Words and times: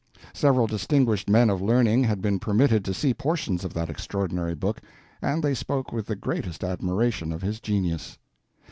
Several 0.33 0.65
distinguished 0.65 1.29
men 1.29 1.51
of 1.51 1.61
learning 1.61 2.05
had 2.05 2.23
been 2.23 2.39
permitted 2.39 2.83
to 2.85 2.91
see 2.91 3.13
portions 3.13 3.63
of 3.63 3.71
that 3.75 3.87
extraordinary 3.87 4.55
book, 4.55 4.81
and 5.21 5.43
they 5.43 5.53
spoke 5.53 5.91
with 5.91 6.07
the 6.07 6.15
greatest 6.15 6.63
admiration 6.63 7.31
of 7.31 7.43
his 7.43 7.59
genius. 7.59 8.17